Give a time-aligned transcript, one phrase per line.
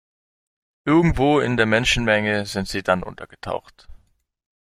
[0.83, 3.87] Irgendwo in der Menschenmenge sind sie dann untergetaucht.